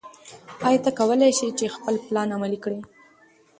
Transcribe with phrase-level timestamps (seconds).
[0.67, 2.79] ایا ته کولی شې خپل پلان عملي کړې؟